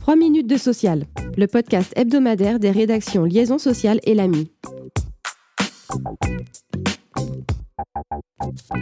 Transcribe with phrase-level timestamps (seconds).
[0.00, 1.04] 3 minutes de social,
[1.36, 4.50] le podcast hebdomadaire des rédactions Liaison sociale et l'AMI.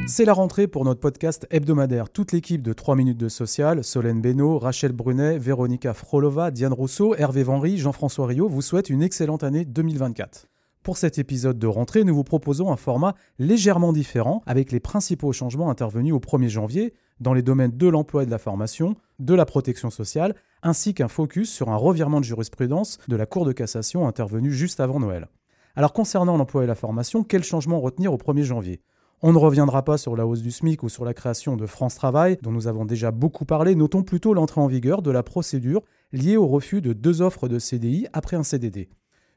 [0.06, 2.11] C'est la rentrée pour notre podcast hebdomadaire.
[2.11, 7.15] Toute l'équipe de 3 minutes de social, Solène Beno, Rachel Brunet, Véronica Frolova, Diane Rousseau,
[7.17, 10.47] Hervé Vanry, Jean-François Rio vous souhaite une excellente année 2024.
[10.87, 15.32] Pour cet épisode de rentrée, nous vous proposons un format légèrement différent avec les principaux
[15.32, 19.34] changements intervenus au 1er janvier dans les domaines de l'emploi et de la formation, de
[19.34, 23.51] la protection sociale, ainsi qu'un focus sur un revirement de jurisprudence de la Cour de
[23.51, 25.27] cassation intervenu juste avant Noël.
[25.75, 28.80] Alors concernant l'emploi et la formation, quels changements retenir au 1er janvier?
[29.23, 31.97] On ne reviendra pas sur la hausse du SMIC ou sur la création de France
[31.97, 35.83] Travail, dont nous avons déjà beaucoup parlé, notons plutôt l'entrée en vigueur de la procédure
[36.12, 38.89] liée au refus de deux offres de CDI après un CDD.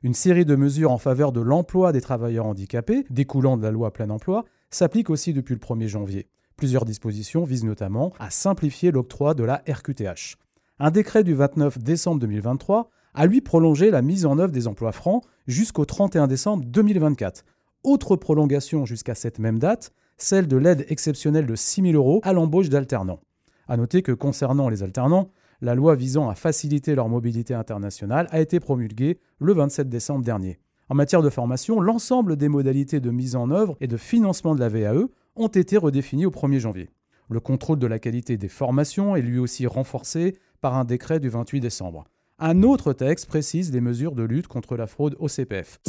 [0.02, 3.92] Une série de mesures en faveur de l'emploi des travailleurs handicapés, découlant de la loi
[3.92, 6.30] plein emploi, s'applique aussi depuis le 1er janvier.
[6.56, 10.38] Plusieurs dispositions visent notamment à simplifier l'octroi de la RQTH.
[10.80, 14.94] Un décret du 29 décembre 2023 a lui prolongé la mise en œuvre des emplois
[14.94, 17.44] francs jusqu'au 31 décembre 2024.
[17.84, 22.32] Autre prolongation jusqu'à cette même date, celle de l'aide exceptionnelle de 6 000 euros à
[22.32, 23.20] l'embauche d'alternants.
[23.68, 25.30] A noter que concernant les alternants,
[25.62, 30.60] la loi visant à faciliter leur mobilité internationale a été promulguée le 27 décembre dernier.
[30.90, 34.60] En matière de formation, l'ensemble des modalités de mise en œuvre et de financement de
[34.60, 36.90] la VAE ont été redéfinies au 1er janvier.
[37.30, 41.30] Le contrôle de la qualité des formations est lui aussi renforcé par un décret du
[41.30, 42.06] 28 décembre.
[42.40, 45.80] Un autre texte précise les mesures de lutte contre la fraude au CPF.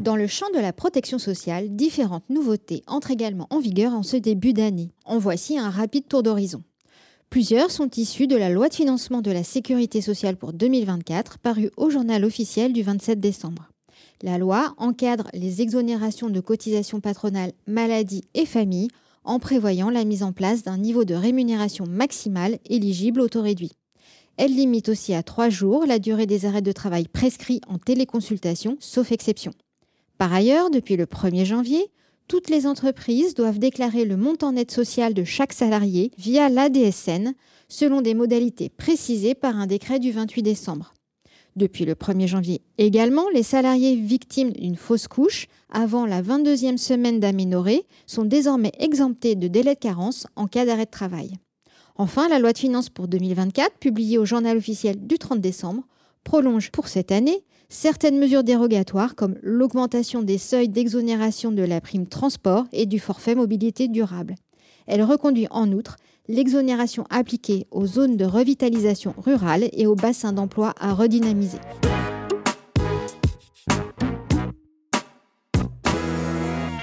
[0.00, 4.16] Dans le champ de la protection sociale, différentes nouveautés entrent également en vigueur en ce
[4.16, 4.90] début d'année.
[5.04, 6.62] En voici un rapide tour d'horizon.
[7.34, 11.68] Plusieurs sont issus de la loi de financement de la sécurité sociale pour 2024, parue
[11.76, 13.72] au journal officiel du 27 décembre.
[14.22, 18.86] La loi encadre les exonérations de cotisations patronales maladie et famille
[19.24, 23.72] en prévoyant la mise en place d'un niveau de rémunération maximale éligible au taux réduit.
[24.36, 28.76] Elle limite aussi à trois jours la durée des arrêts de travail prescrits en téléconsultation,
[28.78, 29.50] sauf exception.
[30.18, 31.90] Par ailleurs, depuis le 1er janvier,
[32.28, 37.34] toutes les entreprises doivent déclarer le montant net social de chaque salarié via l'ADSN
[37.68, 40.94] selon des modalités précisées par un décret du 28 décembre.
[41.56, 47.20] Depuis le 1er janvier également, les salariés victimes d'une fausse couche avant la 22e semaine
[47.20, 51.32] d'aménorrhée sont désormais exemptés de délai de carence en cas d'arrêt de travail.
[51.96, 55.84] Enfin, la loi de finances pour 2024, publiée au journal officiel du 30 décembre,
[56.24, 62.06] prolonge pour cette année certaines mesures dérogatoires comme l'augmentation des seuils d'exonération de la prime
[62.06, 64.34] transport et du forfait mobilité durable.
[64.86, 65.96] Elle reconduit en outre
[66.28, 71.58] l'exonération appliquée aux zones de revitalisation rurale et aux bassins d'emploi à redynamiser.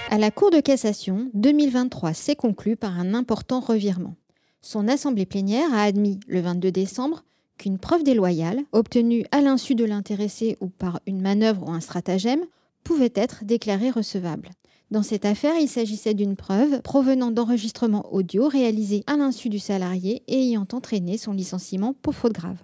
[0.09, 4.15] À la Cour de cassation, 2023 s'est conclu par un important revirement.
[4.61, 7.23] Son assemblée plénière a admis le 22 décembre
[7.61, 12.41] qu'une preuve déloyale, obtenue à l'insu de l'intéressé ou par une manœuvre ou un stratagème,
[12.83, 14.49] pouvait être déclarée recevable.
[14.89, 20.23] Dans cette affaire, il s'agissait d'une preuve provenant d'enregistrements audio réalisés à l'insu du salarié
[20.27, 22.57] et ayant entraîné son licenciement pour faute grave.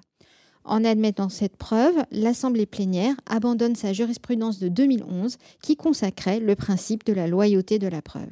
[0.66, 7.06] En admettant cette preuve, l'Assemblée plénière abandonne sa jurisprudence de 2011 qui consacrait le principe
[7.06, 8.32] de la loyauté de la preuve.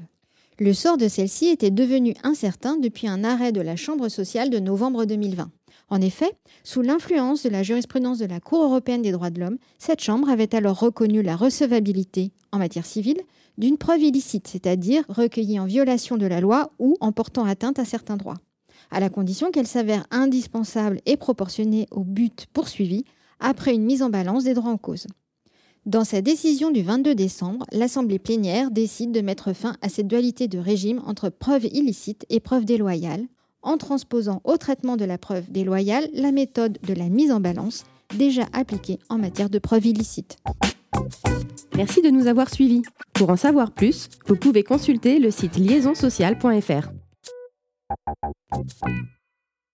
[0.58, 4.60] Le sort de celle-ci était devenu incertain depuis un arrêt de la Chambre sociale de
[4.60, 5.52] novembre 2020.
[5.90, 6.32] En effet,
[6.64, 10.30] sous l'influence de la jurisprudence de la Cour européenne des droits de l'homme, cette Chambre
[10.30, 13.22] avait alors reconnu la recevabilité, en matière civile,
[13.58, 17.86] d'une preuve illicite, c'est-à-dire recueillie en violation de la loi ou en portant atteinte à
[17.86, 18.40] certains droits,
[18.92, 23.06] à la condition qu'elle s'avère indispensable et proportionnée au but poursuivi
[23.40, 25.08] après une mise en balance des droits en cause.
[25.86, 30.48] Dans sa décision du 22 décembre, l'Assemblée plénière décide de mettre fin à cette dualité
[30.48, 33.28] de régime entre preuve illicite et preuve déloyale,
[33.66, 37.84] en transposant au traitement de la preuve déloyale la méthode de la mise en balance
[38.16, 40.38] déjà appliquée en matière de preuve illicite.
[41.76, 42.84] Merci de nous avoir suivis.
[43.14, 46.92] Pour en savoir plus, vous pouvez consulter le site liaisonsocial.fr.